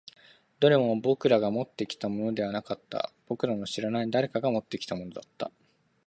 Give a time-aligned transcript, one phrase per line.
[0.59, 3.11] どれも僕らがもってきたものではなかった。
[3.27, 5.51] 僕らの知らない誰かが持ってきたものだった。